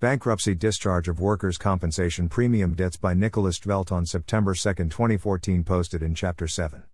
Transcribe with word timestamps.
Bankruptcy 0.00 0.54
Discharge 0.54 1.08
of 1.08 1.18
Workers' 1.18 1.58
Compensation 1.58 2.28
Premium 2.28 2.74
Debts 2.74 2.96
by 2.96 3.14
Nicholas 3.14 3.58
Dvelt 3.58 3.90
on 3.90 4.06
September 4.06 4.54
2, 4.54 4.74
2014, 4.74 5.64
posted 5.64 6.04
in 6.04 6.14
Chapter 6.14 6.46
7. 6.46 6.84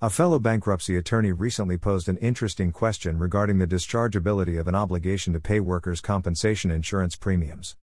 A 0.00 0.08
fellow 0.08 0.38
bankruptcy 0.38 0.96
attorney 0.96 1.30
recently 1.30 1.76
posed 1.76 2.08
an 2.08 2.16
interesting 2.16 2.72
question 2.72 3.18
regarding 3.18 3.58
the 3.58 3.66
dischargeability 3.66 4.58
of 4.58 4.66
an 4.66 4.74
obligation 4.74 5.34
to 5.34 5.40
pay 5.40 5.60
workers' 5.60 6.00
compensation 6.00 6.70
insurance 6.70 7.16
premiums. 7.16 7.76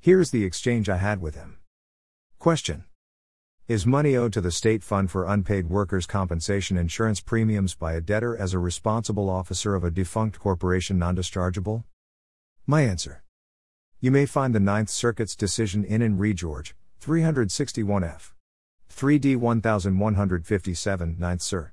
Here's 0.00 0.30
the 0.30 0.44
exchange 0.44 0.90
I 0.90 0.98
had 0.98 1.22
with 1.22 1.34
him. 1.34 1.56
Question 2.38 2.84
Is 3.68 3.86
money 3.86 4.16
owed 4.16 4.34
to 4.34 4.42
the 4.42 4.50
state 4.50 4.82
fund 4.82 5.10
for 5.10 5.24
unpaid 5.24 5.70
workers' 5.70 6.04
compensation 6.04 6.76
insurance 6.76 7.20
premiums 7.20 7.74
by 7.74 7.94
a 7.94 8.02
debtor 8.02 8.36
as 8.36 8.52
a 8.52 8.58
responsible 8.58 9.30
officer 9.30 9.74
of 9.74 9.82
a 9.82 9.90
defunct 9.90 10.38
corporation 10.38 10.98
non 10.98 11.16
dischargeable? 11.16 11.84
My 12.66 12.82
answer 12.82 13.23
you 14.04 14.10
may 14.10 14.26
find 14.26 14.54
the 14.54 14.60
Ninth 14.60 14.90
Circuit's 14.90 15.34
decision 15.34 15.82
in 15.82 16.02
and 16.02 16.20
re 16.20 16.34
George, 16.34 16.74
361F. 17.02 18.32
3D 18.94 19.36
1157, 19.36 21.16
9th 21.18 21.40
Cir. 21.40 21.72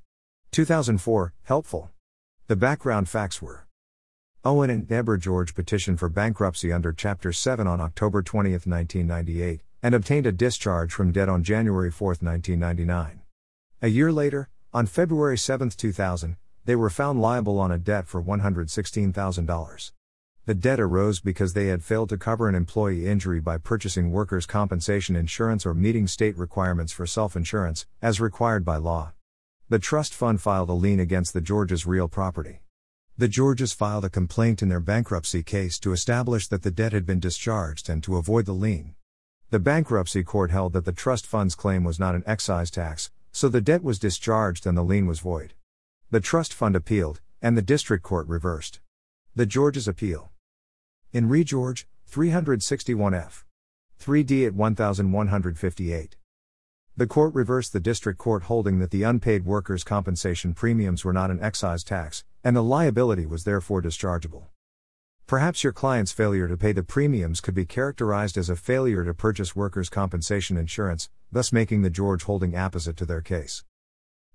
2004, 0.52 1.34
helpful. 1.44 1.90
The 2.48 2.56
background 2.56 3.10
facts 3.10 3.42
were 3.42 3.68
Owen 4.46 4.70
and 4.70 4.88
Deborah 4.88 5.20
George 5.20 5.54
petitioned 5.54 6.00
for 6.00 6.08
bankruptcy 6.08 6.72
under 6.72 6.94
Chapter 6.94 7.34
7 7.34 7.68
on 7.68 7.82
October 7.82 8.22
20, 8.22 8.52
1998, 8.52 9.60
and 9.84 9.94
obtained 9.94 10.26
a 10.26 10.32
discharge 10.32 10.94
from 10.94 11.12
debt 11.12 11.28
on 11.28 11.44
January 11.44 11.92
4, 11.92 12.08
1999. 12.22 13.20
A 13.82 13.88
year 13.90 14.14
later, 14.14 14.48
on 14.74 14.86
February 14.86 15.38
7, 15.38 15.72
2000, 15.72 16.38
they 16.64 16.78
were 16.78 16.90
found 16.90 17.20
liable 17.20 17.60
on 17.60 17.74
a 17.74 17.78
debt 17.78 18.08
for 18.08 18.24
$116,000. 18.24 19.92
The 20.48 20.56
debt 20.56 20.80
arose 20.80 21.20
because 21.20 21.54
they 21.54 21.68
had 21.68 21.84
failed 21.84 22.10
to 22.10 22.18
cover 22.18 22.50
an 22.50 22.56
employee 22.56 23.06
injury 23.08 23.40
by 23.40 23.60
purchasing 23.60 24.10
workers' 24.10 24.48
compensation 24.48 25.16
insurance 25.16 25.68
or 25.68 25.76
meeting 25.76 26.08
state 26.08 26.36
requirements 26.36 26.92
for 26.92 27.06
self 27.06 27.36
insurance, 27.36 27.86
as 28.02 28.20
required 28.20 28.66
by 28.66 28.78
law. 28.78 29.14
The 29.70 29.78
trust 29.78 30.16
fund 30.16 30.42
filed 30.42 30.70
a 30.70 30.74
lien 30.74 31.00
against 31.00 31.34
the 31.34 31.42
Georges' 31.42 31.86
real 31.86 32.08
property. 32.08 32.62
The 33.20 33.28
Georges 33.28 33.72
filed 33.72 34.04
a 34.04 34.10
complaint 34.10 34.64
in 34.64 34.70
their 34.70 34.80
bankruptcy 34.80 35.44
case 35.44 35.78
to 35.78 35.92
establish 35.92 36.48
that 36.48 36.64
the 36.64 36.72
debt 36.72 36.92
had 36.92 37.06
been 37.06 37.20
discharged 37.20 37.88
and 37.88 38.02
to 38.02 38.18
avoid 38.18 38.48
the 38.48 38.54
lien. 38.54 38.96
The 39.52 39.60
bankruptcy 39.60 40.24
court 40.24 40.50
held 40.50 40.74
that 40.74 40.86
the 40.86 40.92
trust 40.92 41.28
fund's 41.28 41.54
claim 41.54 41.84
was 41.84 42.00
not 42.00 42.16
an 42.16 42.24
excise 42.26 42.72
tax, 42.72 43.12
so 43.32 43.48
the 43.48 43.62
debt 43.62 43.84
was 43.84 44.00
discharged 44.00 44.66
and 44.66 44.76
the 44.76 44.82
lien 44.82 45.06
was 45.06 45.20
void. 45.20 45.54
The 46.10 46.20
trust 46.20 46.52
fund 46.52 46.76
appealed, 46.76 47.22
and 47.44 47.56
the 47.56 47.62
district 47.62 48.04
court 48.04 48.28
reversed. 48.28 48.80
The 49.34 49.46
Georges 49.46 49.88
appeal. 49.88 50.30
In 51.14 51.30
Re 51.30 51.46
George, 51.46 51.88
361F. 52.12 53.46
3D 53.98 54.46
at 54.46 54.54
1158. 54.54 56.18
The 56.98 57.08
court 57.08 57.34
reversed 57.34 57.72
the 57.72 57.80
district 57.80 58.20
court 58.20 58.44
holding 58.44 58.80
that 58.80 58.92
the 58.92 59.04
unpaid 59.04 59.46
workers' 59.46 59.86
compensation 59.86 60.54
premiums 60.54 61.06
were 61.06 61.14
not 61.14 61.32
an 61.32 61.42
excise 61.42 61.82
tax, 61.86 62.26
and 62.44 62.58
the 62.58 62.62
liability 62.62 63.26
was 63.26 63.46
therefore 63.46 63.82
dischargeable. 63.82 64.48
Perhaps 65.28 65.64
your 65.64 65.72
client's 65.72 66.12
failure 66.12 66.50
to 66.50 66.58
pay 66.58 66.74
the 66.74 66.84
premiums 66.84 67.40
could 67.40 67.56
be 67.56 67.66
characterized 67.66 68.38
as 68.38 68.50
a 68.50 68.58
failure 68.58 69.06
to 69.06 69.14
purchase 69.14 69.56
workers' 69.56 69.88
compensation 69.88 70.58
insurance, 70.58 71.10
thus 71.32 71.54
making 71.54 71.84
the 71.84 71.90
George 71.90 72.24
holding 72.24 72.54
apposite 72.54 72.98
to 72.98 73.06
their 73.06 73.22
case. 73.22 73.64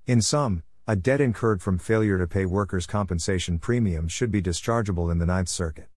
In 0.06 0.22
sum, 0.22 0.62
a 0.89 0.95
debt 0.95 1.20
incurred 1.20 1.61
from 1.61 1.79
failure 1.79 2.17
to 2.17 2.29
pay 2.29 2.47
workers' 2.47 2.87
compensation 2.87 3.59
premiums 3.59 4.12
should 4.12 4.31
be 4.31 4.41
dischargeable 4.41 5.11
in 5.11 5.19
the 5.19 5.27
Ninth 5.27 5.48
Circuit. 5.48 5.89